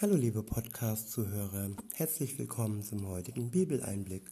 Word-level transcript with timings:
Hallo 0.00 0.14
liebe 0.14 0.44
Podcast-Zuhörer, 0.44 1.70
herzlich 1.94 2.38
willkommen 2.38 2.84
zum 2.84 3.08
heutigen 3.08 3.50
Bibeleinblick. 3.50 4.22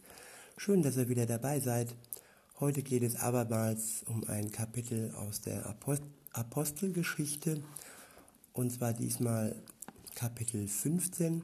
Schön, 0.55 0.81
dass 0.81 0.95
ihr 0.95 1.09
wieder 1.09 1.25
dabei 1.25 1.59
seid. 1.59 1.93
Heute 2.61 2.81
geht 2.83 3.03
es 3.03 3.17
abermals 3.17 4.03
um 4.05 4.23
ein 4.29 4.49
Kapitel 4.53 5.13
aus 5.15 5.41
der 5.41 5.75
Apostelgeschichte 6.31 7.61
und 8.53 8.71
zwar 8.71 8.93
diesmal 8.93 9.61
Kapitel 10.15 10.69
15. 10.69 11.43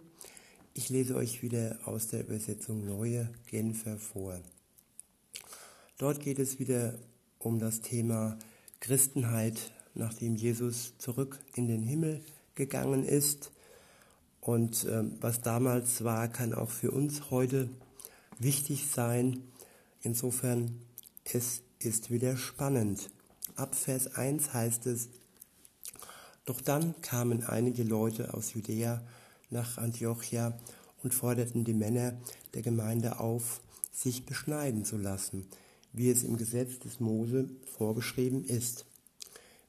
Ich 0.73 0.87
lese 0.87 1.15
euch 1.15 1.43
wieder 1.43 1.79
aus 1.83 2.07
der 2.07 2.21
Übersetzung 2.21 2.85
Neue 2.85 3.29
Genfer 3.47 3.97
vor. 3.97 4.39
Dort 5.97 6.21
geht 6.21 6.39
es 6.39 6.59
wieder 6.59 6.97
um 7.39 7.59
das 7.59 7.81
Thema 7.81 8.39
Christenheit, 8.79 9.73
nachdem 9.95 10.37
Jesus 10.37 10.97
zurück 10.97 11.39
in 11.55 11.67
den 11.67 11.83
Himmel 11.83 12.23
gegangen 12.55 13.03
ist 13.03 13.51
und 14.43 14.83
äh, 14.83 15.03
was 15.21 15.39
damals 15.39 16.03
war, 16.03 16.27
kann 16.27 16.53
auch 16.53 16.69
für 16.69 16.91
uns 16.91 17.31
heute 17.31 17.69
wichtig 18.39 18.87
sein. 18.87 19.41
Insofern, 20.01 20.81
es 21.23 21.61
ist 21.79 22.11
wieder 22.11 22.35
spannend. 22.35 23.09
Ab 23.55 23.73
Vers 23.73 24.15
1 24.15 24.53
heißt 24.53 24.85
es, 24.87 25.07
doch 26.43 26.59
dann 26.59 27.01
kamen 27.01 27.43
einige 27.43 27.83
Leute 27.83 28.33
aus 28.33 28.53
Judäa 28.53 29.01
nach 29.49 29.77
Antiochia 29.77 30.59
und 31.03 31.13
forderten 31.13 31.63
die 31.63 31.73
Männer 31.73 32.13
der 32.53 32.63
Gemeinde 32.63 33.21
auf, 33.21 33.61
sich 33.93 34.25
beschneiden 34.25 34.83
zu 34.83 34.97
lassen, 34.97 35.47
wie 35.93 36.09
es 36.09 36.23
im 36.23 36.35
Gesetz 36.35 36.79
des 36.79 36.99
Mose 36.99 37.47
vorgeschrieben 37.77 38.43
ist. 38.43 38.85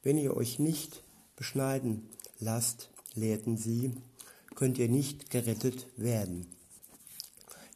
Wenn 0.02 0.18
ihr 0.18 0.36
euch 0.36 0.58
nicht 0.58 1.04
beschneiden 1.36 2.08
lasst, 2.40 2.90
lehrten 3.14 3.56
sie, 3.56 3.94
könnt 4.54 4.78
ihr 4.78 4.88
nicht 4.88 5.30
gerettet 5.30 5.86
werden. 5.96 6.46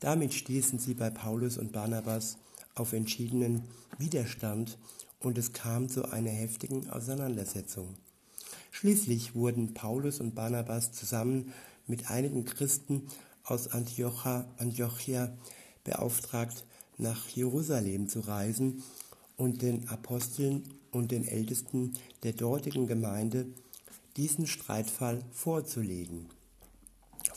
Damit 0.01 0.33
stießen 0.33 0.79
sie 0.79 0.95
bei 0.95 1.11
Paulus 1.11 1.59
und 1.59 1.73
Barnabas 1.73 2.39
auf 2.75 2.93
entschiedenen 2.93 3.65
Widerstand 3.99 4.79
und 5.21 5.37
es 5.39 5.53
kam 5.53 5.89
zu 5.89 6.11
einer 6.13 6.31
heftigen 6.31 6.89
Auseinandersetzung. 6.91 7.95
Schließlich 8.71 9.35
wurden 9.35 9.75
Paulus 9.75 10.21
und 10.21 10.37
Barnabas 10.37 10.93
zusammen 10.93 11.53
mit 11.89 12.11
einigen 12.11 12.45
Christen 12.45 13.09
aus 13.43 13.69
Antiocha, 13.69 14.47
Antiochia 14.59 15.33
beauftragt, 15.83 16.65
nach 16.97 17.29
Jerusalem 17.29 18.09
zu 18.09 18.21
reisen 18.21 18.83
und 19.37 19.63
den 19.63 19.89
Aposteln 19.89 20.65
und 20.91 21.11
den 21.11 21.27
Ältesten 21.27 21.95
der 22.23 22.33
dortigen 22.33 22.87
Gemeinde 22.87 23.47
diesen 24.17 24.47
Streitfall 24.47 25.23
vorzulegen 25.33 26.29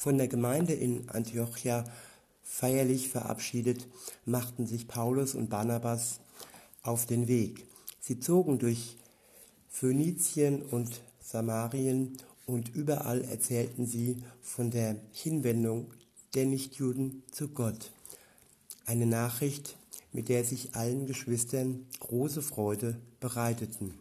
von 0.01 0.17
der 0.17 0.27
Gemeinde 0.27 0.73
in 0.73 1.07
Antiochia 1.11 1.83
feierlich 2.41 3.09
verabschiedet, 3.09 3.87
machten 4.25 4.65
sich 4.65 4.87
Paulus 4.87 5.35
und 5.35 5.51
Barnabas 5.51 6.21
auf 6.81 7.05
den 7.05 7.27
Weg. 7.27 7.67
Sie 7.99 8.19
zogen 8.19 8.57
durch 8.57 8.97
Phönizien 9.69 10.63
und 10.63 11.01
Samarien 11.19 12.17
und 12.47 12.73
überall 12.73 13.23
erzählten 13.25 13.85
sie 13.85 14.23
von 14.41 14.71
der 14.71 14.95
Hinwendung 15.11 15.93
der 16.33 16.47
Nichtjuden 16.47 17.21
zu 17.31 17.49
Gott. 17.49 17.91
Eine 18.87 19.05
Nachricht, 19.05 19.77
mit 20.13 20.29
der 20.29 20.43
sich 20.43 20.73
allen 20.73 21.05
Geschwistern 21.05 21.85
große 21.99 22.41
Freude 22.41 22.99
bereiteten. 23.19 23.93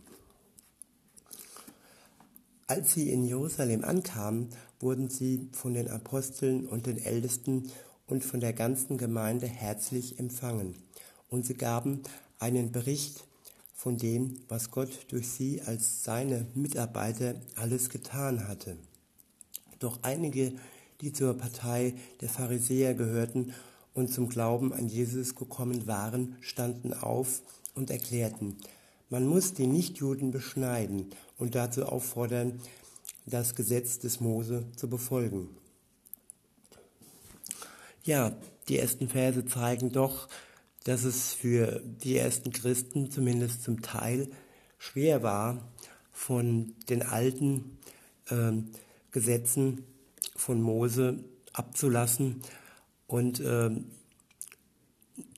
Als 2.66 2.94
sie 2.94 3.10
in 3.10 3.26
Jerusalem 3.26 3.84
ankamen, 3.84 4.48
wurden 4.80 5.08
sie 5.08 5.48
von 5.52 5.74
den 5.74 5.88
Aposteln 5.88 6.66
und 6.66 6.86
den 6.86 6.98
Ältesten 6.98 7.70
und 8.06 8.24
von 8.24 8.40
der 8.40 8.52
ganzen 8.52 8.98
Gemeinde 8.98 9.46
herzlich 9.46 10.18
empfangen. 10.18 10.74
Und 11.28 11.46
sie 11.46 11.54
gaben 11.54 12.02
einen 12.38 12.72
Bericht 12.72 13.24
von 13.74 13.96
dem, 13.96 14.40
was 14.48 14.70
Gott 14.70 14.90
durch 15.08 15.28
sie 15.28 15.62
als 15.62 16.02
seine 16.02 16.46
Mitarbeiter 16.54 17.36
alles 17.56 17.88
getan 17.88 18.48
hatte. 18.48 18.76
Doch 19.78 20.00
einige, 20.02 20.52
die 21.00 21.12
zur 21.12 21.34
Partei 21.34 21.94
der 22.20 22.28
Pharisäer 22.28 22.94
gehörten 22.94 23.54
und 23.94 24.12
zum 24.12 24.28
Glauben 24.28 24.72
an 24.72 24.88
Jesus 24.88 25.34
gekommen 25.34 25.86
waren, 25.86 26.36
standen 26.40 26.92
auf 26.92 27.42
und 27.74 27.90
erklärten, 27.90 28.56
man 29.08 29.26
muss 29.26 29.54
die 29.54 29.66
Nichtjuden 29.66 30.30
beschneiden 30.30 31.10
und 31.36 31.56
dazu 31.56 31.84
auffordern, 31.84 32.60
das 33.26 33.54
Gesetz 33.54 33.98
des 33.98 34.20
Mose 34.20 34.66
zu 34.76 34.88
befolgen. 34.88 35.48
Ja, 38.04 38.36
die 38.68 38.78
ersten 38.78 39.08
Verse 39.08 39.44
zeigen 39.44 39.92
doch, 39.92 40.28
dass 40.84 41.04
es 41.04 41.34
für 41.34 41.82
die 41.84 42.16
ersten 42.16 42.52
Christen 42.52 43.10
zumindest 43.10 43.62
zum 43.62 43.82
Teil 43.82 44.30
schwer 44.78 45.22
war, 45.22 45.68
von 46.12 46.74
den 46.88 47.02
alten 47.02 47.78
äh, 48.28 48.52
Gesetzen 49.10 49.84
von 50.34 50.62
Mose 50.62 51.22
abzulassen 51.52 52.42
und 53.06 53.40
äh, 53.40 53.70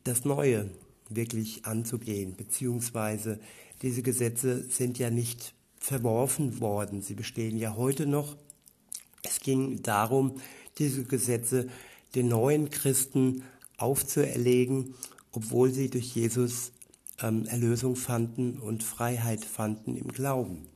das 0.04 0.24
Neue 0.24 0.70
wirklich 1.08 1.64
anzugehen, 1.64 2.36
beziehungsweise 2.36 3.40
diese 3.82 4.02
Gesetze 4.02 4.62
sind 4.68 4.98
ja 4.98 5.10
nicht 5.10 5.54
verworfen 5.82 6.60
worden. 6.60 7.02
Sie 7.02 7.14
bestehen 7.14 7.58
ja 7.58 7.76
heute 7.76 8.06
noch. 8.06 8.36
Es 9.24 9.40
ging 9.40 9.82
darum, 9.82 10.40
diese 10.78 11.02
Gesetze 11.02 11.68
den 12.14 12.28
neuen 12.28 12.70
Christen 12.70 13.42
aufzuerlegen, 13.78 14.94
obwohl 15.32 15.72
sie 15.72 15.90
durch 15.90 16.14
Jesus 16.14 16.70
ähm, 17.20 17.46
Erlösung 17.46 17.96
fanden 17.96 18.58
und 18.60 18.84
Freiheit 18.84 19.44
fanden 19.44 19.96
im 19.96 20.08
Glauben. 20.08 20.68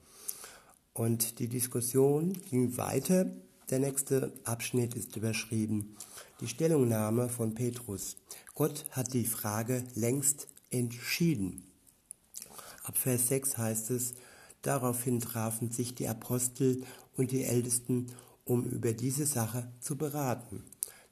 Und 0.93 1.39
die 1.39 1.49
Diskussion 1.49 2.33
ging 2.51 2.77
weiter. 2.77 3.31
Der 3.71 3.79
nächste 3.79 4.33
Abschnitt 4.45 4.95
ist 4.97 5.15
überschrieben. 5.17 5.97
Die 6.41 6.49
Stellungnahme 6.49 7.29
von 7.29 7.55
Petrus. 7.55 8.17
Gott 8.55 8.87
hat 8.91 9.13
die 9.13 9.25
Frage 9.25 9.85
längst 9.95 10.49
entschieden. 10.71 11.63
Ab 12.83 12.99
Vers 12.99 13.29
6 13.29 13.59
heißt 13.59 13.91
es, 13.91 14.15
daraufhin 14.67 15.21
trafen 15.21 15.71
sich 15.71 15.95
die 15.95 16.09
Apostel 16.09 16.83
und 17.17 17.31
die 17.31 17.45
Ältesten, 17.45 18.07
um 18.45 18.65
über 18.65 18.93
diese 18.93 19.27
Sache 19.27 19.71
zu 19.81 19.97
beraten. 19.97 20.65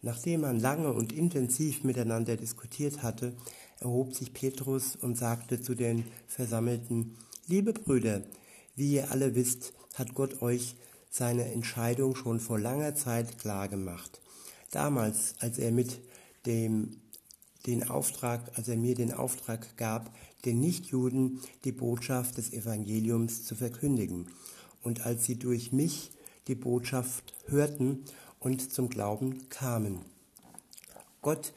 Nachdem 0.03 0.43
man 0.43 0.61
lange 0.61 0.93
und 0.93 1.13
intensiv 1.13 1.83
miteinander 1.83 2.37
diskutiert 2.37 3.03
hatte, 3.03 3.35
erhob 3.81 4.15
sich 4.15 4.35
Petrus 4.35 4.97
und 4.97 5.17
sagte 5.17 5.61
zu 5.61 5.75
den 5.75 6.05
Versammelten, 6.27 7.17
Liebe 7.47 7.73
Brüder, 7.73 8.23
wie 8.77 8.95
ihr 8.95 9.11
alle 9.11 9.35
wisst, 9.35 9.73
hat 9.95 10.15
Gott 10.15 10.43
euch 10.43 10.77
seine 11.11 11.53
Entscheidung 11.53 12.17
schon 12.17 12.41
vor 12.41 12.59
langer 12.59 12.95
Zeit 12.95 13.39
klargemacht. 13.39 14.21
Damals, 14.71 15.35
als 15.39 15.59
er 15.59 15.71
mit 15.71 16.01
dem 16.47 16.97
den 17.67 17.89
Auftrag, 17.89 18.51
als 18.57 18.69
er 18.69 18.77
mir 18.77 18.95
den 18.95 19.13
Auftrag 19.13 19.77
gab, 19.77 20.15
den 20.45 20.61
Nichtjuden 20.61 21.41
die 21.65 21.73
Botschaft 21.73 22.37
des 22.39 22.53
Evangeliums 22.53 23.45
zu 23.45 23.55
verkündigen. 23.55 24.27
Und 24.83 25.07
als 25.07 25.25
sie 25.25 25.37
durch 25.37 25.73
mich 25.73 26.11
die 26.47 26.55
Botschaft 26.55 27.33
hörten 27.47 28.05
und 28.39 28.73
zum 28.73 28.91
Glauben 28.91 29.49
kamen. 29.49 30.01
Gott 31.23 31.55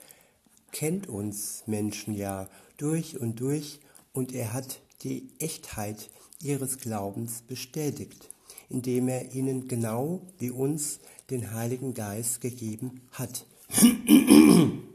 kennt 0.72 1.08
uns 1.08 1.64
Menschen 1.66 2.14
ja 2.14 2.48
durch 2.78 3.20
und 3.20 3.42
durch 3.42 3.82
und 4.14 4.34
er 4.34 4.54
hat 4.54 4.80
die 5.04 5.30
Echtheit 5.40 6.10
ihres 6.42 6.78
Glaubens 6.78 7.42
bestätigt, 7.42 8.30
indem 8.70 9.10
er 9.10 9.34
ihnen 9.34 9.68
genau 9.68 10.22
wie 10.40 10.52
uns 10.52 11.00
den 11.30 11.52
Heiligen 11.54 11.94
Geist 11.94 12.40
gegeben 12.40 13.02
hat. 13.12 13.46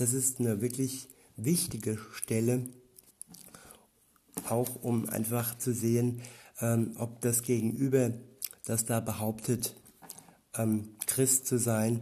Das 0.00 0.14
ist 0.14 0.40
eine 0.40 0.62
wirklich 0.62 1.08
wichtige 1.36 1.98
Stelle, 2.14 2.66
auch 4.48 4.82
um 4.82 5.06
einfach 5.10 5.58
zu 5.58 5.74
sehen, 5.74 6.22
ähm, 6.62 6.94
ob 6.96 7.20
das 7.20 7.42
Gegenüber, 7.42 8.10
das 8.64 8.86
da 8.86 9.00
behauptet, 9.00 9.76
ähm, 10.54 10.96
Christ 11.04 11.46
zu 11.46 11.58
sein, 11.58 12.00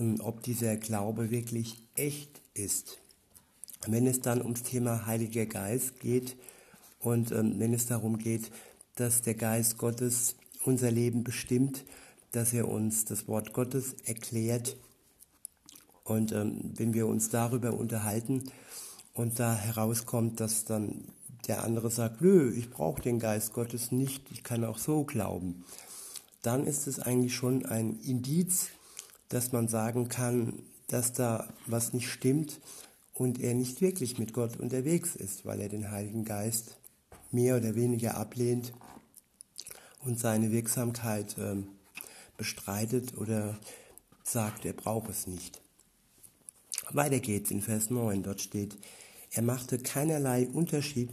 ähm, 0.00 0.16
ob 0.18 0.42
dieser 0.42 0.76
Glaube 0.76 1.30
wirklich 1.30 1.84
echt 1.94 2.42
ist. 2.52 2.98
Wenn 3.86 4.08
es 4.08 4.20
dann 4.20 4.42
ums 4.42 4.64
Thema 4.64 5.06
Heiliger 5.06 5.46
Geist 5.46 6.00
geht 6.00 6.36
und 6.98 7.30
ähm, 7.30 7.60
wenn 7.60 7.72
es 7.72 7.86
darum 7.86 8.18
geht, 8.18 8.50
dass 8.96 9.22
der 9.22 9.34
Geist 9.34 9.78
Gottes 9.78 10.34
unser 10.64 10.90
Leben 10.90 11.22
bestimmt, 11.22 11.84
dass 12.32 12.52
er 12.52 12.66
uns 12.66 13.04
das 13.04 13.28
Wort 13.28 13.52
Gottes 13.52 13.94
erklärt, 14.04 14.76
und 16.10 16.32
ähm, 16.32 16.72
wenn 16.74 16.92
wir 16.92 17.06
uns 17.06 17.28
darüber 17.28 17.72
unterhalten 17.72 18.50
und 19.14 19.38
da 19.38 19.54
herauskommt, 19.54 20.40
dass 20.40 20.64
dann 20.64 21.04
der 21.46 21.62
andere 21.62 21.88
sagt, 21.88 22.20
nö, 22.20 22.52
ich 22.52 22.68
brauche 22.68 23.00
den 23.00 23.20
Geist 23.20 23.52
Gottes 23.52 23.92
nicht, 23.92 24.24
ich 24.32 24.42
kann 24.42 24.64
auch 24.64 24.78
so 24.78 25.04
glauben, 25.04 25.64
dann 26.42 26.66
ist 26.66 26.88
es 26.88 26.98
eigentlich 26.98 27.36
schon 27.36 27.64
ein 27.64 28.00
Indiz, 28.00 28.70
dass 29.28 29.52
man 29.52 29.68
sagen 29.68 30.08
kann, 30.08 30.64
dass 30.88 31.12
da 31.12 31.48
was 31.66 31.92
nicht 31.92 32.10
stimmt 32.10 32.58
und 33.14 33.40
er 33.40 33.54
nicht 33.54 33.80
wirklich 33.80 34.18
mit 34.18 34.32
Gott 34.32 34.56
unterwegs 34.56 35.14
ist, 35.14 35.46
weil 35.46 35.60
er 35.60 35.68
den 35.68 35.92
Heiligen 35.92 36.24
Geist 36.24 36.76
mehr 37.30 37.56
oder 37.56 37.76
weniger 37.76 38.16
ablehnt 38.16 38.72
und 40.04 40.18
seine 40.18 40.50
Wirksamkeit 40.50 41.38
äh, 41.38 41.62
bestreitet 42.36 43.16
oder 43.16 43.56
sagt, 44.24 44.64
er 44.64 44.72
braucht 44.72 45.08
es 45.08 45.28
nicht. 45.28 45.62
Weiter 46.94 47.20
geht's 47.20 47.50
in 47.50 47.62
Vers 47.62 47.90
9, 47.90 48.22
dort 48.22 48.40
steht, 48.40 48.76
er 49.32 49.42
machte 49.42 49.78
keinerlei 49.78 50.48
Unterschied 50.48 51.10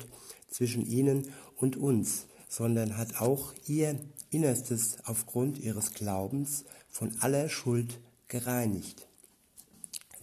zwischen 0.50 0.85
ihnen 0.85 1.31
und 1.56 1.77
uns, 1.77 2.25
sondern 2.50 2.97
hat 2.97 3.21
auch 3.21 3.53
ihr 3.68 4.00
Innerstes 4.29 4.97
aufgrund 5.06 5.59
ihres 5.59 5.94
Glaubens 5.94 6.65
von 6.89 7.15
aller 7.19 7.50
Schuld 7.50 8.00
gereinigt. 8.27 9.07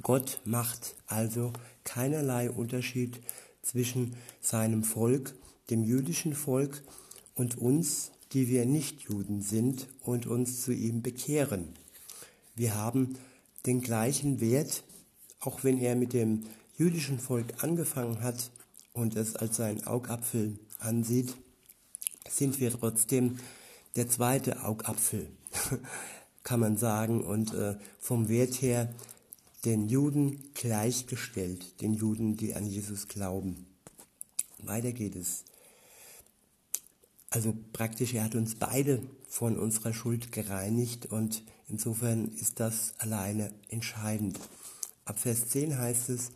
Gott 0.03 0.41
macht 0.45 0.97
also 1.07 1.53
keinerlei 1.85 2.51
Unterschied 2.51 3.21
zwischen 3.63 4.17
seinem 4.41 4.85
Volk, 4.85 5.35
dem 5.71 5.85
jüdischen 5.85 6.35
Volk 6.35 6.83
und 7.35 7.57
uns, 7.59 8.11
die 8.33 8.49
wir 8.49 8.67
nicht 8.67 9.03
Juden 9.03 9.41
sind 9.41 9.89
und 10.01 10.27
uns 10.27 10.63
zu 10.63 10.73
ihm 10.73 11.03
bekehren. 11.03 11.69
Wir 12.57 12.75
haben 12.75 13.17
den 13.67 13.81
gleichen 13.81 14.41
Wert, 14.41 14.85
auch 15.45 15.65
wenn 15.65 15.79
er 15.79 15.95
mit 15.95 16.13
dem 16.13 16.45
jüdischen 16.77 17.19
Volk 17.19 17.63
angefangen 17.63 18.23
hat 18.23 18.51
und 18.93 19.17
es 19.17 19.37
als 19.37 19.57
seinen 19.57 19.87
Augapfel 19.87 20.59
ansieht, 20.79 21.35
sind 22.29 22.61
wir 22.61 22.73
trotzdem 22.73 23.39
der 23.97 24.09
zweite 24.09 24.65
Augapfel, 24.65 25.29
kann 26.43 26.61
man 26.61 26.77
sagen, 26.77 27.23
und 27.23 27.55
äh, 27.55 27.77
vom 27.99 28.29
Wert 28.29 28.61
her 28.61 28.93
den 29.65 29.89
Juden 29.89 30.43
gleichgestellt, 30.55 31.81
den 31.81 31.95
Juden, 31.95 32.37
die 32.37 32.55
an 32.55 32.67
Jesus 32.67 33.09
glauben. 33.09 33.67
Weiter 34.59 34.93
geht 34.93 35.17
es. 35.17 35.45
Also 37.31 37.55
praktisch, 37.73 38.15
er 38.15 38.25
hat 38.25 38.35
uns 38.35 38.57
beide 38.57 39.03
von 39.27 39.59
unserer 39.59 39.93
Schuld 39.93 40.33
gereinigt 40.33 41.07
und 41.07 41.43
insofern 41.69 42.29
ist 42.29 42.61
das 42.61 42.95
alleine 42.99 43.53
entscheidend. 43.69 44.39
Ab 45.05 45.19
Vers 45.19 45.49
10 45.49 45.79
heißt 45.79 46.09
es, 46.09 46.31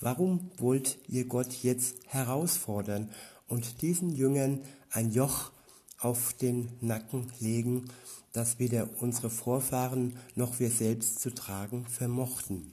warum 0.00 0.50
wollt 0.58 0.98
ihr 1.08 1.26
Gott 1.26 1.52
jetzt 1.62 1.96
herausfordern 2.06 3.10
und 3.48 3.82
diesen 3.82 4.10
Jüngern 4.10 4.60
ein 4.90 5.10
Joch 5.10 5.50
auf 5.98 6.32
den 6.34 6.70
Nacken 6.80 7.32
legen, 7.40 7.86
das 8.32 8.58
weder 8.58 8.88
unsere 9.00 9.30
Vorfahren 9.30 10.16
noch 10.34 10.60
wir 10.60 10.70
selbst 10.70 11.20
zu 11.20 11.34
tragen 11.34 11.86
vermochten? 11.86 12.72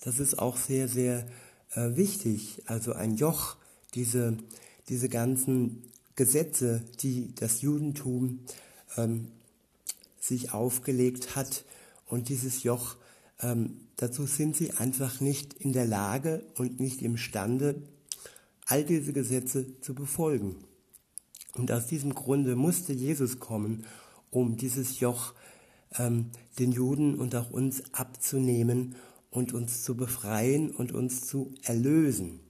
Das 0.00 0.20
ist 0.20 0.38
auch 0.38 0.56
sehr, 0.56 0.88
sehr 0.88 1.26
äh, 1.72 1.96
wichtig. 1.96 2.62
Also 2.66 2.92
ein 2.92 3.16
Joch, 3.16 3.56
diese, 3.94 4.36
diese 4.88 5.08
ganzen 5.08 5.82
Gesetze, 6.14 6.82
die 7.00 7.34
das 7.34 7.62
Judentum 7.62 8.40
ähm, 8.96 9.28
sich 10.20 10.52
aufgelegt 10.52 11.36
hat 11.36 11.64
und 12.06 12.28
dieses 12.28 12.62
Joch 12.62 12.96
ähm, 13.40 13.80
dazu 13.96 14.26
sind 14.26 14.56
sie 14.56 14.72
einfach 14.72 15.20
nicht 15.20 15.54
in 15.54 15.72
der 15.72 15.86
Lage 15.86 16.44
und 16.56 16.80
nicht 16.80 17.02
imstande, 17.02 17.82
all 18.66 18.84
diese 18.84 19.12
Gesetze 19.12 19.80
zu 19.80 19.94
befolgen. 19.94 20.56
Und 21.54 21.72
aus 21.72 21.86
diesem 21.86 22.14
Grunde 22.14 22.56
musste 22.56 22.92
Jesus 22.92 23.40
kommen, 23.40 23.84
um 24.30 24.56
dieses 24.56 25.00
Joch 25.00 25.34
ähm, 25.98 26.30
den 26.58 26.72
Juden 26.72 27.14
und 27.14 27.34
auch 27.34 27.50
uns 27.50 27.82
abzunehmen 27.92 28.94
und 29.30 29.52
uns 29.52 29.82
zu 29.82 29.96
befreien 29.96 30.70
und 30.70 30.92
uns 30.92 31.26
zu 31.26 31.54
erlösen. 31.62 32.40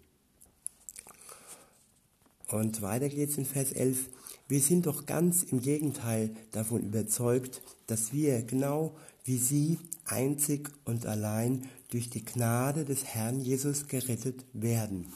Und 2.48 2.80
weiter 2.82 3.08
geht's 3.08 3.36
in 3.36 3.44
Vers 3.44 3.72
11. 3.72 4.08
Wir 4.48 4.60
sind 4.60 4.86
doch 4.86 5.04
ganz 5.04 5.42
im 5.42 5.60
Gegenteil 5.60 6.34
davon 6.52 6.82
überzeugt, 6.82 7.60
dass 7.86 8.14
wir 8.14 8.42
genau 8.42 8.96
wie 9.24 9.36
sie 9.36 9.78
einzig 10.06 10.70
und 10.86 11.04
allein 11.04 11.68
durch 11.90 12.08
die 12.08 12.24
Gnade 12.24 12.86
des 12.86 13.04
Herrn 13.04 13.40
Jesus 13.40 13.88
gerettet 13.88 14.46
werden. 14.54 15.12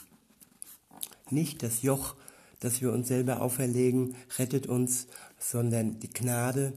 Nicht 1.31 1.63
das 1.63 1.81
Joch, 1.81 2.15
das 2.59 2.81
wir 2.81 2.93
uns 2.93 3.07
selber 3.07 3.41
auferlegen, 3.41 4.15
rettet 4.37 4.67
uns, 4.67 5.07
sondern 5.39 5.99
die 5.99 6.11
Gnade 6.11 6.73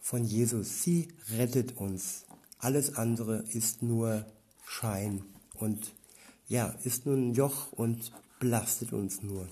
von 0.00 0.24
Jesus. 0.24 0.82
Sie 0.82 1.08
rettet 1.36 1.76
uns. 1.76 2.24
Alles 2.58 2.96
andere 2.96 3.44
ist 3.52 3.82
nur 3.82 4.26
Schein 4.64 5.22
und 5.54 5.94
ja, 6.48 6.74
ist 6.82 7.06
nur 7.06 7.14
ein 7.14 7.34
Joch 7.34 7.70
und 7.70 8.10
belastet 8.40 8.92
uns 8.92 9.22
nur. 9.22 9.46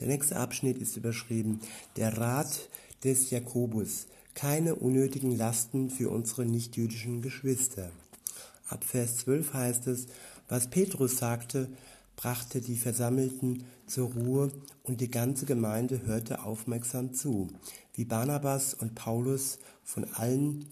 Der 0.00 0.08
nächste 0.08 0.36
Abschnitt 0.36 0.78
ist 0.78 0.96
überschrieben, 0.96 1.60
der 1.96 2.18
Rat 2.18 2.68
des 3.04 3.30
Jakobus 3.30 4.06
keine 4.34 4.74
unnötigen 4.74 5.36
Lasten 5.36 5.90
für 5.90 6.10
unsere 6.10 6.44
nichtjüdischen 6.44 7.22
Geschwister. 7.22 7.90
Ab 8.68 8.82
Vers 8.82 9.18
12 9.18 9.54
heißt 9.54 9.86
es, 9.86 10.06
was 10.48 10.68
Petrus 10.68 11.18
sagte, 11.18 11.68
brachte 12.16 12.60
die 12.60 12.76
Versammelten 12.76 13.64
zur 13.86 14.12
Ruhe 14.12 14.50
und 14.82 15.00
die 15.00 15.10
ganze 15.10 15.46
Gemeinde 15.46 16.06
hörte 16.06 16.42
aufmerksam 16.42 17.14
zu, 17.14 17.48
wie 17.94 18.04
Barnabas 18.04 18.74
und 18.74 18.94
Paulus 18.94 19.58
von 19.84 20.04
allen 20.14 20.66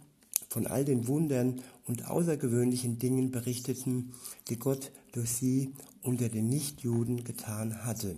von 0.48 0.66
all 0.66 0.84
den 0.84 1.08
Wundern 1.08 1.62
und 1.86 2.10
außergewöhnlichen 2.10 2.98
Dingen 2.98 3.30
berichteten, 3.30 4.12
die 4.48 4.58
Gott 4.58 4.92
durch 5.12 5.30
sie 5.30 5.72
unter 6.02 6.28
den 6.28 6.50
Nichtjuden 6.50 7.24
getan 7.24 7.86
hatte. 7.86 8.16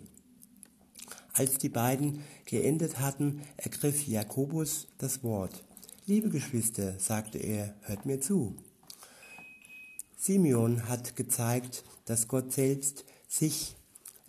Als 1.36 1.58
die 1.58 1.68
beiden 1.68 2.20
geendet 2.46 3.00
hatten, 3.00 3.42
ergriff 3.56 4.06
Jakobus 4.06 4.86
das 4.98 5.24
Wort. 5.24 5.64
Liebe 6.06 6.28
Geschwister, 6.28 6.94
sagte 7.00 7.38
er, 7.38 7.74
hört 7.82 8.06
mir 8.06 8.20
zu. 8.20 8.54
Simeon 10.16 10.88
hat 10.88 11.16
gezeigt, 11.16 11.82
dass 12.04 12.28
Gott 12.28 12.52
selbst 12.52 13.04
sich 13.26 13.74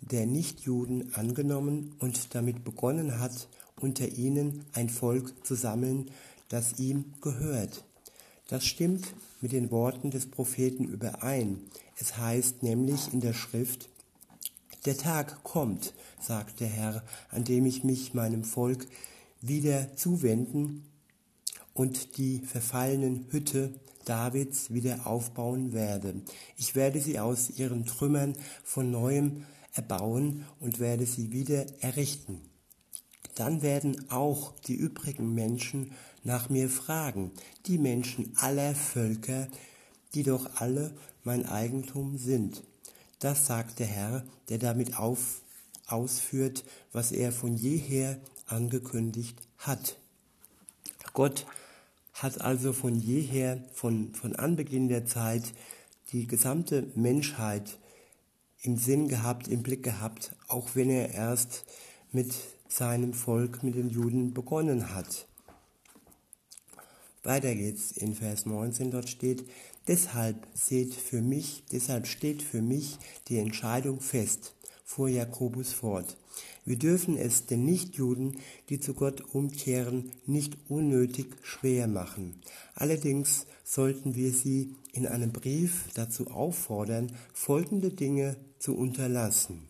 der 0.00 0.26
Nichtjuden 0.26 1.14
angenommen 1.14 1.94
und 2.00 2.34
damit 2.34 2.64
begonnen 2.64 3.20
hat, 3.20 3.48
unter 3.80 4.08
ihnen 4.08 4.64
ein 4.72 4.88
Volk 4.88 5.32
zu 5.46 5.54
sammeln, 5.54 6.10
das 6.48 6.80
ihm 6.80 7.14
gehört. 7.20 7.84
Das 8.48 8.66
stimmt 8.66 9.06
mit 9.40 9.52
den 9.52 9.70
Worten 9.70 10.10
des 10.10 10.26
Propheten 10.26 10.84
überein. 10.84 11.60
Es 12.00 12.18
heißt 12.18 12.64
nämlich 12.64 13.12
in 13.12 13.20
der 13.20 13.32
Schrift, 13.32 13.90
der 14.86 14.96
Tag 14.96 15.42
kommt, 15.42 15.94
sagt 16.20 16.60
der 16.60 16.68
Herr, 16.68 17.02
an 17.30 17.44
dem 17.44 17.66
ich 17.66 17.84
mich 17.84 18.14
meinem 18.14 18.44
Volk 18.44 18.86
wieder 19.40 19.96
zuwenden 19.96 20.86
und 21.74 22.16
die 22.18 22.38
verfallenen 22.38 23.26
Hütte 23.30 23.74
Davids 24.04 24.72
wieder 24.72 25.06
aufbauen 25.06 25.72
werde. 25.72 26.14
Ich 26.56 26.76
werde 26.76 27.00
sie 27.00 27.18
aus 27.18 27.50
ihren 27.50 27.84
Trümmern 27.84 28.34
von 28.62 28.90
neuem 28.90 29.44
erbauen 29.74 30.46
und 30.60 30.78
werde 30.78 31.04
sie 31.04 31.32
wieder 31.32 31.66
errichten. 31.82 32.40
Dann 33.34 33.62
werden 33.62 34.08
auch 34.10 34.58
die 34.60 34.76
übrigen 34.76 35.34
Menschen 35.34 35.92
nach 36.22 36.48
mir 36.48 36.70
fragen, 36.70 37.32
die 37.66 37.78
Menschen 37.78 38.32
aller 38.36 38.74
Völker, 38.74 39.48
die 40.14 40.22
doch 40.22 40.60
alle 40.60 40.96
mein 41.24 41.44
Eigentum 41.46 42.16
sind. 42.16 42.62
Das 43.18 43.46
sagt 43.46 43.78
der 43.78 43.86
Herr, 43.86 44.24
der 44.48 44.58
damit 44.58 44.98
auf, 44.98 45.40
ausführt, 45.86 46.64
was 46.92 47.12
er 47.12 47.32
von 47.32 47.56
jeher 47.56 48.18
angekündigt 48.46 49.36
hat. 49.58 49.96
Gott 51.12 51.46
hat 52.12 52.40
also 52.40 52.72
von 52.72 52.94
jeher, 52.94 53.62
von, 53.72 54.14
von 54.14 54.36
Anbeginn 54.36 54.88
der 54.88 55.06
Zeit, 55.06 55.54
die 56.12 56.26
gesamte 56.26 56.86
Menschheit 56.94 57.78
im 58.62 58.76
Sinn 58.76 59.08
gehabt, 59.08 59.48
im 59.48 59.62
Blick 59.62 59.82
gehabt, 59.82 60.34
auch 60.48 60.70
wenn 60.74 60.90
er 60.90 61.10
erst 61.10 61.64
mit 62.12 62.34
seinem 62.68 63.12
Volk, 63.12 63.62
mit 63.62 63.74
den 63.74 63.90
Juden 63.90 64.34
begonnen 64.34 64.94
hat. 64.94 65.26
Weiter 67.22 67.54
geht's 67.54 67.92
in 67.92 68.14
Vers 68.14 68.46
19, 68.46 68.90
dort 68.90 69.08
steht, 69.08 69.44
Deshalb 69.88 70.48
seht 70.52 70.94
für 70.94 71.22
mich, 71.22 71.62
deshalb 71.70 72.08
steht 72.08 72.42
für 72.42 72.60
mich 72.60 72.98
die 73.28 73.38
Entscheidung 73.38 74.00
fest, 74.00 74.54
fuhr 74.84 75.08
Jakobus 75.08 75.72
fort. 75.72 76.16
Wir 76.64 76.76
dürfen 76.76 77.16
es 77.16 77.46
den 77.46 77.64
Nichtjuden, 77.64 78.38
die 78.68 78.80
zu 78.80 78.94
Gott 78.94 79.22
umkehren, 79.32 80.10
nicht 80.26 80.56
unnötig 80.68 81.36
schwer 81.42 81.86
machen. 81.86 82.40
Allerdings 82.74 83.46
sollten 83.62 84.16
wir 84.16 84.32
sie 84.32 84.74
in 84.92 85.06
einem 85.06 85.30
Brief 85.30 85.84
dazu 85.94 86.28
auffordern, 86.32 87.12
folgende 87.32 87.90
Dinge 87.90 88.36
zu 88.58 88.76
unterlassen. 88.76 89.62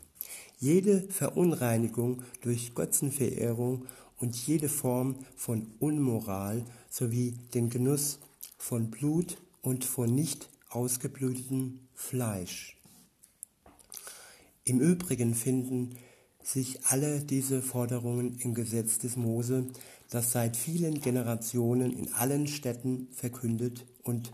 Jede 0.59 1.03
Verunreinigung 1.11 2.23
durch 2.41 2.75
Götzenverehrung 2.75 3.85
und 4.19 4.35
jede 4.35 4.71
Form 4.71 5.17
von 5.37 5.67
Unmoral 5.79 6.65
sowie 6.89 7.35
den 7.53 7.69
Genuss 7.69 8.19
von 8.57 8.91
Blut 8.91 9.37
und 9.67 9.85
von 9.85 10.15
nicht 10.15 10.49
ausgeblutetem 10.69 11.81
Fleisch. 11.93 12.81
Im 14.63 14.79
Übrigen 14.79 15.35
finden 15.35 15.99
sich 16.41 16.87
alle 16.87 17.19
diese 17.19 17.63
Forderungen 17.63 18.39
im 18.39 18.55
Gesetz 18.55 18.99
des 19.01 19.17
Mose, 19.17 19.67
das 20.09 20.31
seit 20.31 20.57
vielen 20.57 21.01
Generationen 21.01 21.93
in 21.93 22.13
allen 22.13 22.47
Städten 22.47 23.09
verkündet 23.11 23.85
und 24.05 24.31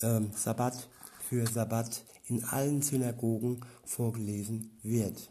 äh, 0.00 0.20
Sabbat 0.34 0.88
für 1.28 1.46
Sabbat 1.46 2.02
in 2.26 2.42
allen 2.42 2.80
Synagogen 2.80 3.60
vorgelesen 3.84 4.70
wird. 4.82 5.28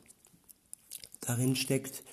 Darin 1.22 1.55
steckt 1.55 2.03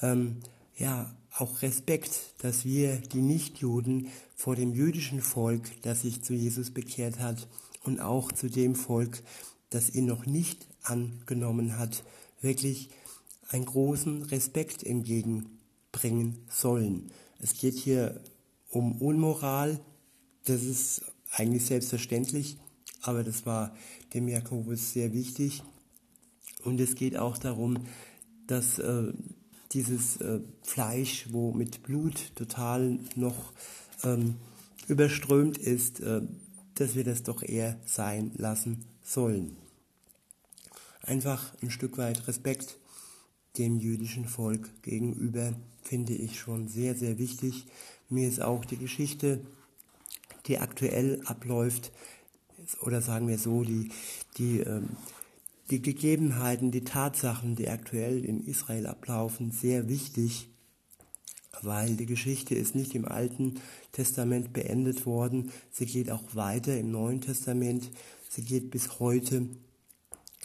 ähm, 0.00 0.40
ja 0.80 1.14
auch 1.36 1.62
Respekt, 1.62 2.34
dass 2.38 2.64
wir 2.64 2.96
die 2.96 3.22
Nichtjuden 3.22 4.08
vor 4.34 4.56
dem 4.56 4.74
jüdischen 4.74 5.22
Volk, 5.22 5.70
das 5.82 6.02
sich 6.02 6.22
zu 6.22 6.34
Jesus 6.34 6.72
bekehrt 6.72 7.20
hat, 7.20 7.46
und 7.82 8.00
auch 8.00 8.30
zu 8.32 8.50
dem 8.50 8.74
Volk, 8.74 9.22
das 9.70 9.94
ihn 9.94 10.06
noch 10.06 10.26
nicht 10.26 10.66
angenommen 10.82 11.78
hat, 11.78 12.04
wirklich 12.40 12.90
einen 13.48 13.64
großen 13.64 14.24
Respekt 14.24 14.82
entgegenbringen 14.82 16.38
sollen. 16.50 17.10
Es 17.38 17.54
geht 17.54 17.74
hier 17.74 18.20
um 18.68 19.00
Unmoral, 19.00 19.80
das 20.44 20.62
ist 20.62 21.02
eigentlich 21.30 21.64
selbstverständlich, 21.64 22.58
aber 23.02 23.24
das 23.24 23.46
war 23.46 23.74
dem 24.12 24.28
Jakobus 24.28 24.92
sehr 24.92 25.12
wichtig. 25.12 25.62
Und 26.64 26.80
es 26.80 26.94
geht 26.94 27.16
auch 27.16 27.38
darum, 27.38 27.78
dass 28.46 28.78
äh, 28.78 29.12
dieses 29.72 30.16
äh, 30.20 30.40
Fleisch, 30.62 31.26
wo 31.30 31.52
mit 31.52 31.82
Blut 31.82 32.32
total 32.34 32.98
noch 33.14 33.52
ähm, 34.02 34.36
überströmt 34.88 35.58
ist, 35.58 36.00
äh, 36.00 36.22
dass 36.74 36.94
wir 36.94 37.04
das 37.04 37.22
doch 37.22 37.42
eher 37.42 37.78
sein 37.84 38.32
lassen 38.36 38.84
sollen. 39.02 39.56
Einfach 41.02 41.54
ein 41.62 41.70
Stück 41.70 41.98
weit 41.98 42.26
Respekt 42.26 42.76
dem 43.58 43.78
jüdischen 43.78 44.26
Volk 44.26 44.70
gegenüber 44.82 45.54
finde 45.82 46.14
ich 46.14 46.38
schon 46.38 46.68
sehr, 46.68 46.94
sehr 46.94 47.18
wichtig. 47.18 47.66
Mir 48.08 48.28
ist 48.28 48.40
auch 48.40 48.64
die 48.64 48.76
Geschichte, 48.76 49.40
die 50.46 50.58
aktuell 50.58 51.20
abläuft, 51.24 51.92
oder 52.82 53.00
sagen 53.00 53.26
wir 53.26 53.38
so, 53.38 53.64
die, 53.64 53.90
die, 54.38 54.60
ähm, 54.60 54.90
die 55.70 55.82
Gegebenheiten, 55.82 56.70
die 56.70 56.84
Tatsachen, 56.84 57.54
die 57.54 57.68
aktuell 57.68 58.24
in 58.24 58.40
Israel 58.40 58.86
ablaufen, 58.86 59.52
sehr 59.52 59.88
wichtig, 59.88 60.48
weil 61.62 61.96
die 61.96 62.06
Geschichte 62.06 62.54
ist 62.54 62.74
nicht 62.74 62.94
im 62.94 63.04
Alten 63.04 63.60
Testament 63.92 64.52
beendet 64.52 65.06
worden, 65.06 65.50
sie 65.70 65.86
geht 65.86 66.10
auch 66.10 66.34
weiter 66.34 66.76
im 66.76 66.90
Neuen 66.90 67.20
Testament, 67.20 67.90
sie 68.28 68.42
geht 68.42 68.70
bis 68.70 68.98
heute. 68.98 69.48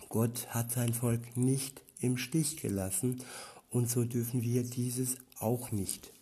Gott 0.10 0.48
hat 0.50 0.72
sein 0.72 0.94
Volk 0.94 1.36
nicht 1.36 1.82
im 2.00 2.18
Stich 2.18 2.58
gelassen 2.58 3.24
und 3.70 3.90
so 3.90 4.04
dürfen 4.04 4.44
wir 4.44 4.64
dieses 4.64 5.18
auch 5.40 5.72
nicht. 5.72 6.15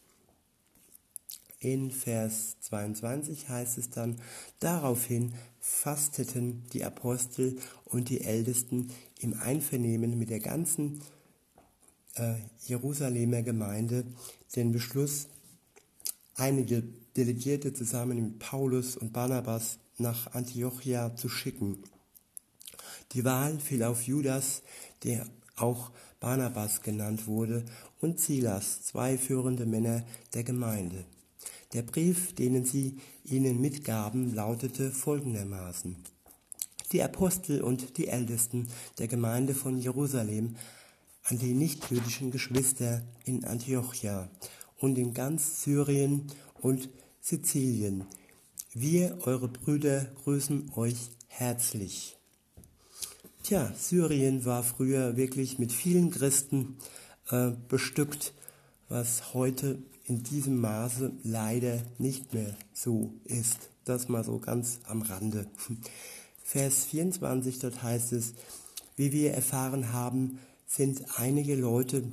In 1.63 1.91
Vers 1.91 2.57
22 2.59 3.47
heißt 3.47 3.77
es 3.77 3.89
dann, 3.89 4.19
daraufhin 4.59 5.33
fasteten 5.61 6.65
die 6.73 6.83
Apostel 6.83 7.57
und 7.85 8.09
die 8.09 8.19
Ältesten 8.19 8.91
im 9.21 9.33
Einvernehmen 9.39 10.19
mit 10.19 10.29
der 10.29 10.41
ganzen 10.41 11.01
äh, 12.15 12.33
Jerusalemer 12.65 13.43
Gemeinde 13.43 14.03
den 14.57 14.73
Beschluss, 14.73 15.29
einige 16.35 16.83
Delegierte 17.15 17.73
zusammen 17.73 18.21
mit 18.21 18.39
Paulus 18.39 18.97
und 18.97 19.13
Barnabas 19.13 19.79
nach 19.97 20.33
Antiochia 20.33 21.15
zu 21.15 21.29
schicken. 21.29 21.81
Die 23.13 23.23
Wahl 23.23 23.57
fiel 23.57 23.83
auf 23.83 24.01
Judas, 24.03 24.63
der 25.03 25.25
auch 25.55 25.91
Barnabas 26.19 26.81
genannt 26.81 27.25
wurde, 27.25 27.63
und 28.01 28.19
Silas, 28.19 28.81
zwei 28.81 29.17
führende 29.17 29.65
Männer 29.65 30.03
der 30.33 30.43
Gemeinde. 30.43 31.05
Der 31.73 31.81
Brief, 31.81 32.35
den 32.35 32.65
sie 32.65 32.97
ihnen 33.25 33.59
mitgaben, 33.59 34.33
lautete 34.35 34.91
folgendermaßen. 34.91 35.95
Die 36.91 37.01
Apostel 37.01 37.61
und 37.61 37.97
die 37.97 38.07
Ältesten 38.07 38.67
der 38.99 39.07
Gemeinde 39.07 39.55
von 39.55 39.79
Jerusalem 39.79 40.55
an 41.23 41.39
die 41.39 41.53
nichtjüdischen 41.53 42.29
Geschwister 42.29 43.01
in 43.25 43.43
Antiochia 43.45 44.29
und 44.77 44.97
in 44.99 45.15
ganz 45.15 45.63
Syrien 45.63 46.27
und 46.61 46.89
Sizilien. 47.21 48.05
Wir, 48.73 49.17
eure 49.25 49.47
Brüder, 49.47 50.05
grüßen 50.23 50.71
euch 50.75 51.09
herzlich. 51.27 52.17
Tja, 53.41 53.73
Syrien 53.75 54.45
war 54.45 54.61
früher 54.61 55.17
wirklich 55.17 55.57
mit 55.57 55.71
vielen 55.71 56.11
Christen 56.11 56.77
äh, 57.29 57.51
bestückt, 57.67 58.33
was 58.89 59.33
heute 59.33 59.79
in 60.05 60.23
diesem 60.23 60.59
Maße 60.59 61.11
leider 61.23 61.81
nicht 61.97 62.33
mehr 62.33 62.55
so 62.73 63.13
ist. 63.25 63.69
Das 63.85 64.09
mal 64.09 64.23
so 64.23 64.39
ganz 64.39 64.79
am 64.87 65.01
Rande. 65.01 65.47
Vers 66.43 66.85
24, 66.85 67.59
dort 67.59 67.83
heißt 67.83 68.13
es, 68.13 68.33
wie 68.95 69.11
wir 69.11 69.33
erfahren 69.33 69.93
haben, 69.93 70.39
sind 70.67 71.03
einige 71.17 71.55
Leute 71.55 72.03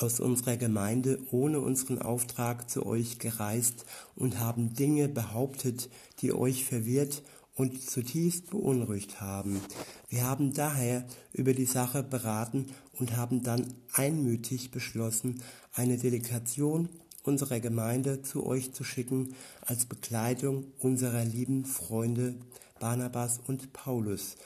aus 0.00 0.20
unserer 0.20 0.56
Gemeinde 0.56 1.18
ohne 1.30 1.60
unseren 1.60 2.00
Auftrag 2.00 2.68
zu 2.68 2.84
euch 2.86 3.18
gereist 3.18 3.84
und 4.16 4.38
haben 4.38 4.74
Dinge 4.74 5.08
behauptet, 5.08 5.88
die 6.20 6.32
euch 6.32 6.64
verwirrt 6.64 7.22
und 7.54 7.82
zutiefst 7.82 8.50
beunruhigt 8.50 9.20
haben. 9.20 9.60
Wir 10.08 10.24
haben 10.24 10.52
daher 10.52 11.06
über 11.32 11.52
die 11.54 11.66
Sache 11.66 12.02
beraten 12.02 12.66
und 12.98 13.16
haben 13.16 13.42
dann 13.42 13.74
einmütig 13.92 14.70
beschlossen, 14.70 15.42
eine 15.72 15.98
Delegation 15.98 16.88
unserer 17.22 17.60
Gemeinde 17.60 18.22
zu 18.22 18.44
euch 18.46 18.72
zu 18.72 18.84
schicken 18.84 19.34
als 19.60 19.86
Begleitung 19.86 20.64
unserer 20.78 21.24
lieben 21.24 21.64
Freunde 21.64 22.34
Barnabas 22.80 23.38
und 23.46 23.72
Paulus, 23.72 24.36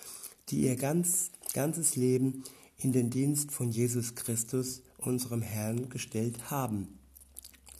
die 0.49 0.63
ihr 0.63 0.77
ganz, 0.77 1.31
ganzes 1.55 1.97
Leben 1.97 2.45
in 2.77 2.93
den 2.93 3.09
Dienst 3.09 3.51
von 3.51 3.71
Jesus 3.71 4.15
Christus, 4.15 4.83
unserem 4.99 5.41
Herrn, 5.41 5.89
gestellt 5.89 6.51
haben. 6.51 6.99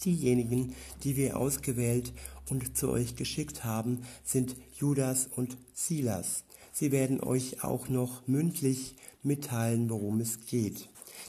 Diejenigen, 0.05 0.75
die 1.05 1.17
wir 1.17 1.37
ausgewählt 1.37 2.13
und 2.49 2.77
zu 2.77 2.91
euch 2.91 3.17
geschickt 3.17 3.65
haben, 3.65 4.03
sind 4.25 4.57
Judas 4.79 5.29
und 5.35 5.57
Silas. 5.73 6.45
Sie 6.73 6.93
werden 6.93 7.23
euch 7.23 7.65
auch 7.65 7.89
noch 7.89 8.27
mündlich 8.27 8.95
mitteilen, 9.23 9.89
worum 9.91 10.21
es 10.21 10.47
geht. 10.47 10.89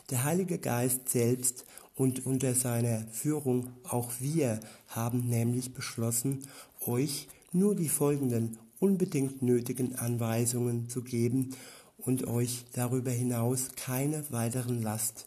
Der 0.09 0.23
Heilige 0.23 0.57
Geist 0.57 1.09
selbst 1.09 1.65
und 1.95 2.25
unter 2.25 2.53
seiner 2.53 3.07
Führung 3.11 3.69
auch 3.83 4.11
wir 4.19 4.59
haben 4.87 5.27
nämlich 5.27 5.73
beschlossen, 5.73 6.47
euch 6.85 7.27
nur 7.51 7.75
die 7.75 7.89
folgenden 7.89 8.57
unbedingt 8.79 9.41
nötigen 9.41 9.95
Anweisungen 9.95 10.89
zu 10.89 11.01
geben 11.01 11.55
und 11.97 12.27
euch 12.27 12.65
darüber 12.73 13.11
hinaus 13.11 13.69
keine 13.75 14.23
weiteren 14.31 14.81
Last 14.81 15.25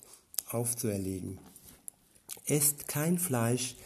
aufzuerlegen. 0.50 1.38
Esst 2.46 2.88
kein 2.88 3.18
Fleisch, 3.18 3.76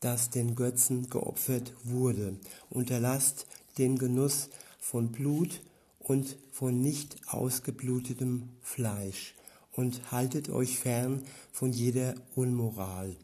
das 0.00 0.30
den 0.30 0.54
Götzen 0.54 1.08
geopfert 1.08 1.72
wurde. 1.84 2.36
Unterlasst 2.70 3.46
den 3.78 3.98
Genuss 3.98 4.48
von 4.80 5.12
Blut 5.12 5.60
und 5.98 6.36
von 6.50 6.82
nicht 6.82 7.16
ausgeblutetem 7.28 8.48
Fleisch 8.60 9.34
und 9.72 10.12
haltet 10.12 10.50
euch 10.50 10.78
fern 10.78 11.22
von 11.52 11.72
jeder 11.72 12.14
Unmoral. 12.34 13.16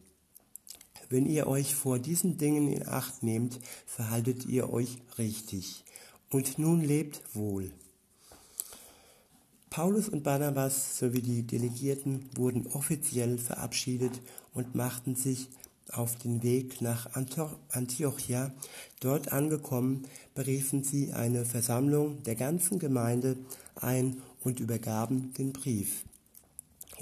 Wenn 1.10 1.26
ihr 1.26 1.46
euch 1.46 1.74
vor 1.74 1.98
diesen 1.98 2.38
Dingen 2.38 2.72
in 2.72 2.86
Acht 2.86 3.22
nehmt, 3.22 3.60
verhaltet 3.86 4.46
ihr 4.46 4.70
euch 4.70 4.98
richtig. 5.16 5.84
Und 6.30 6.58
nun 6.58 6.82
lebt 6.82 7.22
wohl. 7.34 7.72
Paulus 9.70 10.08
und 10.08 10.22
Barnabas 10.22 10.98
sowie 10.98 11.20
die 11.20 11.42
Delegierten 11.42 12.24
wurden 12.34 12.66
offiziell 12.68 13.38
verabschiedet 13.38 14.20
und 14.54 14.74
machten 14.74 15.14
sich 15.14 15.48
auf 15.92 16.16
den 16.16 16.42
Weg 16.42 16.80
nach 16.80 17.10
Antiochia. 17.70 18.52
Dort 19.00 19.32
angekommen, 19.32 20.04
beriefen 20.34 20.84
sie 20.84 21.12
eine 21.12 21.44
Versammlung 21.44 22.22
der 22.22 22.34
ganzen 22.34 22.78
Gemeinde 22.78 23.36
ein 23.76 24.22
und 24.42 24.60
übergaben 24.60 25.32
den 25.34 25.52
Brief. 25.52 26.04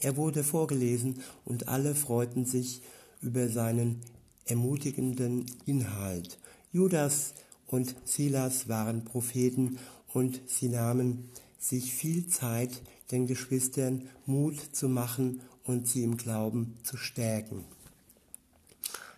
Er 0.01 0.17
wurde 0.17 0.45
vorgelesen 0.45 1.21
und 1.45 1.69
alle 1.69 1.95
freuten 1.95 2.45
sich 2.45 2.83
über 3.23 3.49
seinen 3.49 4.01
ermutigenden 4.45 5.47
Inhalt. 5.65 6.39
Judas 6.73 7.35
und 7.67 7.95
Silas 8.05 8.69
waren 8.69 9.05
Propheten 9.05 9.79
und 10.13 10.41
sie 10.47 10.69
nahmen 10.69 11.31
sich 11.59 11.95
viel 11.95 12.27
Zeit, 12.27 12.83
den 13.11 13.27
Geschwistern 13.27 14.09
Mut 14.27 14.59
zu 14.73 14.89
machen 14.89 15.41
und 15.65 15.89
sie 15.89 16.05
im 16.05 16.17
Glauben 16.17 16.77
zu 16.83 16.97
stärken. 16.97 17.65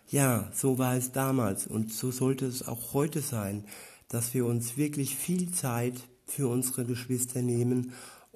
Ja, 0.09 0.51
so 0.53 0.79
war 0.79 0.95
es 0.95 1.11
damals 1.11 1.67
und 1.67 1.93
so 1.93 2.11
sollte 2.11 2.45
es 2.45 2.67
auch 2.67 2.93
heute 2.93 3.21
sein, 3.21 3.63
dass 4.07 4.33
wir 4.33 4.45
uns 4.45 4.75
wirklich 4.75 5.15
viel 5.15 5.51
Zeit 5.51 5.95
für 6.25 6.47
unsere 6.47 6.85
Geschwister 6.85 7.41
nehmen 7.41 7.93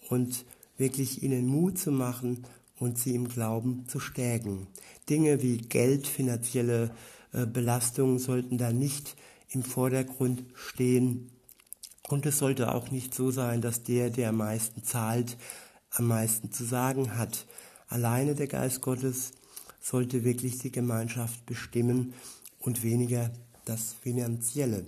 und 0.10 0.46
wirklich 0.78 1.24
ihnen 1.24 1.48
Mut 1.48 1.80
zu 1.80 1.92
machen 1.92 2.46
und 2.78 3.00
sie 3.00 3.16
im 3.16 3.28
Glauben 3.28 3.86
zu 3.88 4.00
stärken. 4.00 4.68
Dinge 5.10 5.42
wie 5.42 5.58
Geld, 5.58 6.08
finanzielle 6.08 6.92
äh, 7.32 7.46
Belastungen 7.46 8.20
sollten 8.20 8.58
da 8.58 8.72
nicht 8.72 9.16
im 9.50 9.64
Vordergrund 9.64 10.44
stehen. 10.54 11.30
Und 12.10 12.26
es 12.26 12.38
sollte 12.38 12.74
auch 12.74 12.92
nicht 12.92 13.14
so 13.14 13.32
sein, 13.32 13.62
dass 13.62 13.84
der, 13.84 14.10
der 14.10 14.30
am 14.30 14.38
meisten 14.38 14.84
zahlt, 14.84 15.38
am 15.92 16.08
meisten 16.08 16.52
zu 16.52 16.66
sagen 16.66 17.18
hat. 17.18 17.46
Alleine 17.88 18.36
der 18.36 18.48
Geist 18.48 18.82
Gottes 18.82 19.32
sollte 19.80 20.24
wirklich 20.24 20.58
die 20.58 20.72
Gemeinschaft 20.72 21.46
bestimmen 21.46 22.14
und 22.60 22.84
weniger 22.84 23.32
das 23.66 23.94
Finanzielle. 23.94 24.86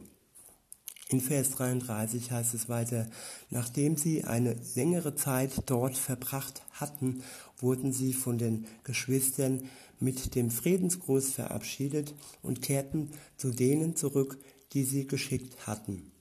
In 1.10 1.22
Vers 1.22 1.52
33 1.52 2.32
heißt 2.32 2.56
es 2.56 2.68
weiter, 2.68 3.08
nachdem 3.52 3.96
sie 3.96 4.24
eine 4.24 4.56
längere 4.74 5.16
Zeit 5.16 5.52
dort 5.68 5.98
verbracht 5.98 6.64
hatten, 6.72 7.22
wurden 7.60 7.94
sie 7.94 8.14
von 8.14 8.40
den 8.40 8.66
Geschwistern 8.84 9.70
mit 10.00 10.34
dem 10.34 10.50
Friedensgruß 10.50 11.32
verabschiedet 11.32 12.16
und 12.42 12.62
kehrten 12.62 13.12
zu 13.38 13.52
denen 13.52 13.96
zurück, 13.96 14.40
die 14.74 14.84
sie 14.84 15.06
geschickt 15.06 15.68
hatten. 15.68 16.12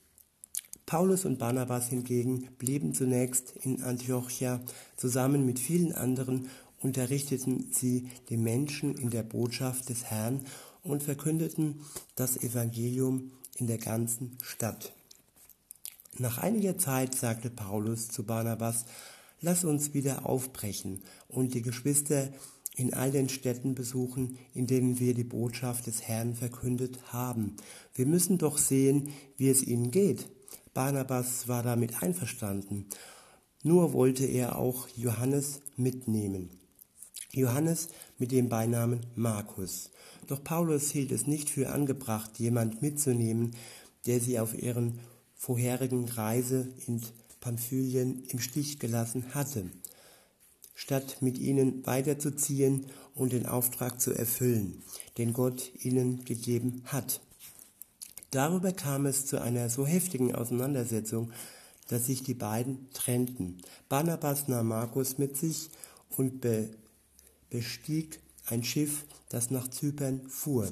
Paulus 0.87 1.25
und 1.25 1.39
Barnabas 1.39 1.89
hingegen 1.89 2.49
blieben 2.59 2.93
zunächst 2.95 3.55
in 3.63 3.83
Antiochia. 3.83 4.61
Zusammen 4.97 5.47
mit 5.47 5.59
vielen 5.59 5.93
anderen 5.93 6.49
unterrichteten 6.81 7.71
sie 7.73 8.09
die 8.29 8.37
Menschen 8.37 8.95
in 8.97 9.11
der 9.11 9.23
Botschaft 9.23 9.89
des 9.89 10.05
Herrn 10.05 10.45
und 10.83 11.03
verkündeten 11.03 11.81
das 12.15 12.37
Evangelium 12.37 13.33
in 13.57 13.67
der 13.67 13.79
ganzen 13.79 14.37
Stadt. 14.43 14.93
Nach 16.19 16.39
einiger 16.39 16.79
Zeit 16.79 17.15
sagte 17.15 17.51
Paulus 17.51 18.09
zu 18.09 18.25
Barnabas, 18.25 18.85
lass 19.41 19.65
uns 19.65 19.95
wieder 19.95 20.27
aufbrechen 20.27 21.03
und 21.27 21.55
die 21.55 21.63
Geschwister 21.63 22.29
in 22.77 22.93
all 22.93 23.11
den 23.11 23.29
Städten 23.29 23.75
besuchen, 23.75 24.39
in 24.53 24.67
denen 24.67 24.99
wir 24.99 25.15
die 25.15 25.25
Botschaft 25.25 25.87
des 25.87 26.03
Herrn 26.03 26.35
verkündet 26.35 27.13
haben. 27.13 27.57
Wir 27.95 28.07
müssen 28.07 28.39
doch 28.39 28.59
sehen, 28.59 29.11
wie 29.37 29.49
es 29.49 29.63
ihnen 29.63 29.91
geht. 29.91 30.29
Barnabas 30.75 31.49
war 31.49 31.63
damit 31.63 32.03
einverstanden. 32.03 32.87
Nur 33.63 33.93
wollte 33.93 34.27
er 34.27 34.59
auch 34.59 34.89
Johannes 34.97 35.61
mitnehmen. 35.77 36.51
Johannes 37.33 37.89
mit 38.19 38.33
dem 38.33 38.49
Beinamen 38.49 39.07
Markus. 39.15 39.91
Doch 40.27 40.43
Paulus 40.43 40.91
hielt 40.91 41.13
es 41.13 41.27
nicht 41.27 41.49
für 41.49 41.71
angebracht, 41.71 42.39
jemand 42.39 42.83
mitzunehmen, 42.83 43.57
der 44.07 44.21
sie 44.21 44.39
auf 44.39 44.55
ihren 44.55 44.99
vorherigen 45.35 46.09
Reise 46.09 46.69
in 46.87 47.01
Pamphylien 47.41 48.25
im 48.29 48.41
Stich 48.41 48.79
gelassen 48.79 49.35
hatte, 49.35 49.71
statt 50.75 51.19
mit 51.21 51.39
ihnen 51.39 51.87
weiterzuziehen 51.87 52.87
und 53.15 53.33
den 53.33 53.47
Auftrag 53.47 54.01
zu 54.01 54.13
erfüllen, 54.13 54.83
den 55.19 55.33
Gott 55.33 55.71
ihnen 55.85 56.25
gegeben 56.25 56.83
hat. 56.87 57.21
Darüber 58.35 58.73
kam 58.73 59.07
es 59.07 59.27
zu 59.27 59.41
einer 59.41 59.71
so 59.71 59.87
heftigen 59.87 60.35
Auseinandersetzung, 60.35 61.31
dass 61.87 62.07
sich 62.07 62.25
die 62.25 62.35
beiden 62.35 62.91
trennten. 62.93 63.59
Barnabas 63.89 64.49
nahm 64.49 64.67
Markus 64.67 65.19
mit 65.19 65.37
sich 65.37 65.71
und 66.17 66.41
be 66.41 66.71
bestieg 67.49 68.19
ein 68.47 68.65
Schiff, 68.65 69.05
das 69.29 69.53
nach 69.53 69.69
Zypern 69.69 70.29
fuhr. 70.29 70.69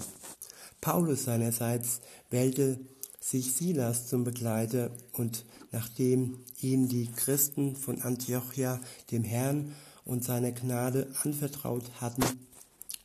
Paulus 0.80 1.22
seinerseits 1.22 2.00
wählte 2.30 2.80
sich 3.20 3.52
Silas 3.52 4.08
zum 4.08 4.24
Begleiter 4.24 4.90
und 5.12 5.44
nachdem 5.70 6.40
ihn 6.60 6.88
die 6.88 7.12
Christen 7.12 7.76
von 7.76 8.02
Antiochia 8.02 8.80
dem 9.12 9.22
Herrn 9.22 9.72
und 10.04 10.24
seiner 10.24 10.50
Gnade 10.50 11.06
anvertraut 11.22 11.88
hatten, 12.00 12.24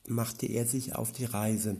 machte 0.07 0.47
er 0.47 0.65
sich 0.65 0.95
auf 0.95 1.11
die 1.11 1.25
Reise. 1.25 1.77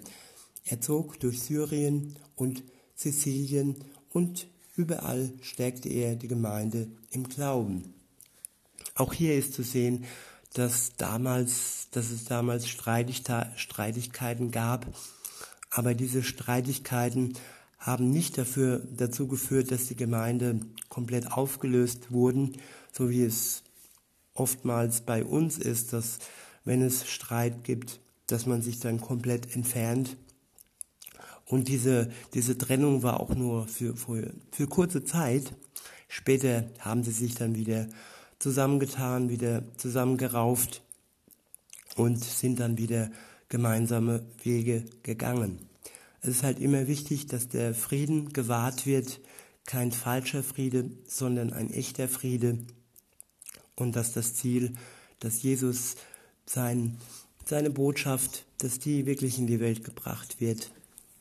Er 0.69 0.81
zog 0.81 1.19
durch 1.19 1.41
Syrien 1.41 2.17
und 2.35 2.63
Sizilien 2.93 3.75
und 4.11 4.47
überall 4.75 5.31
stärkte 5.41 5.87
er 5.87 6.15
die 6.15 6.27
Gemeinde 6.27 6.87
im 7.11 7.23
Glauben. 7.29 7.93
Auch 8.95 9.13
hier 9.13 9.37
ist 9.37 9.53
zu 9.53 9.63
sehen, 9.63 10.05
dass 10.53 10.93
damals, 10.97 11.87
dass 11.91 12.11
es 12.11 12.25
damals 12.25 12.67
Streitigkeiten 12.67 14.51
gab, 14.51 14.87
aber 15.69 15.93
diese 15.93 16.23
Streitigkeiten 16.23 17.33
haben 17.77 18.09
nicht 18.09 18.37
dafür 18.37 18.85
dazu 18.97 19.27
geführt, 19.27 19.71
dass 19.71 19.87
die 19.87 19.95
Gemeinde 19.95 20.59
komplett 20.89 21.31
aufgelöst 21.31 22.11
wurden, 22.11 22.57
so 22.91 23.09
wie 23.09 23.23
es 23.23 23.63
oftmals 24.33 25.01
bei 25.01 25.23
uns 25.23 25.57
ist, 25.57 25.93
dass 25.93 26.19
wenn 26.65 26.81
es 26.81 27.07
Streit 27.07 27.63
gibt, 27.63 28.01
dass 28.25 28.45
man 28.45 28.61
sich 28.61 28.79
dann 28.79 28.99
komplett 28.99 29.55
entfernt. 29.55 30.17
Und 31.47 31.69
diese, 31.69 32.09
diese 32.33 32.57
Trennung 32.57 33.03
war 33.03 33.19
auch 33.19 33.33
nur 33.33 33.67
für, 33.67 33.95
für, 33.95 34.33
für 34.51 34.67
kurze 34.67 35.03
Zeit. 35.03 35.55
Später 36.09 36.69
haben 36.79 37.03
sie 37.03 37.11
sich 37.11 37.35
dann 37.35 37.55
wieder 37.55 37.87
zusammengetan, 38.39 39.29
wieder 39.29 39.63
zusammengerauft 39.77 40.83
und 41.95 42.23
sind 42.23 42.59
dann 42.59 42.77
wieder 42.77 43.09
gemeinsame 43.49 44.25
Wege 44.43 44.85
gegangen. 45.03 45.59
Es 46.21 46.29
ist 46.29 46.43
halt 46.43 46.59
immer 46.59 46.87
wichtig, 46.87 47.27
dass 47.27 47.47
der 47.47 47.73
Frieden 47.73 48.33
gewahrt 48.33 48.85
wird, 48.85 49.21
kein 49.65 49.91
falscher 49.91 50.43
Friede, 50.43 50.89
sondern 51.07 51.53
ein 51.53 51.71
echter 51.71 52.07
Friede 52.07 52.59
und 53.75 53.95
dass 53.95 54.13
das 54.13 54.33
Ziel, 54.33 54.73
dass 55.19 55.41
Jesus 55.41 55.95
sein, 56.45 56.97
seine 57.45 57.69
Botschaft, 57.69 58.45
dass 58.57 58.79
die 58.79 59.05
wirklich 59.05 59.39
in 59.39 59.47
die 59.47 59.59
Welt 59.59 59.83
gebracht 59.83 60.41
wird, 60.41 60.71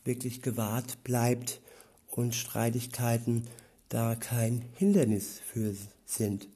wirklich 0.07 0.41
gewahrt 0.41 1.03
bleibt 1.03 1.61
und 2.09 2.33
Streitigkeiten 2.33 3.47
da 3.89 4.15
kein 4.15 4.65
Hindernis 4.73 5.39
für 5.45 5.73
sind. 6.05 6.47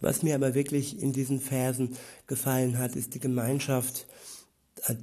Was 0.00 0.22
mir 0.22 0.34
aber 0.34 0.54
wirklich 0.54 1.00
in 1.00 1.12
diesen 1.12 1.40
Versen 1.40 1.96
gefallen 2.26 2.78
hat, 2.78 2.96
ist 2.96 3.14
die 3.14 3.20
Gemeinschaft, 3.20 4.06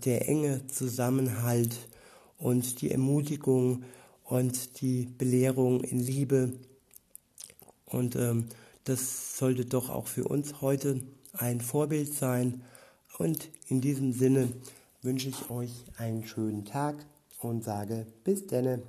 der 0.06 0.28
enge 0.28 0.68
Zusammenhalt 0.68 1.76
und 2.38 2.82
die 2.82 2.92
Ermutigung 2.92 3.84
und 4.26 4.82
die 4.82 5.08
Belehrung 5.18 5.84
in 5.84 6.00
Liebe. 6.00 6.54
Und 7.86 8.16
ähm, 8.16 8.48
das 8.84 9.38
sollte 9.38 9.66
doch 9.66 9.90
auch 9.90 10.08
für 10.08 10.26
uns 10.26 10.62
heute 10.62 11.02
ein 11.34 11.62
Vorbild 11.62 12.14
sein. 12.14 12.62
Und 13.18 13.50
in 13.68 13.82
diesem 13.82 14.14
Sinne 14.14 14.50
wünsche 15.02 15.30
ich 15.30 15.50
euch 15.50 15.72
einen 15.98 16.26
schönen 16.26 16.66
Tag 16.66 16.96
und 17.44 17.64
sage 17.64 18.06
bis 18.24 18.48
denne. 18.48 18.84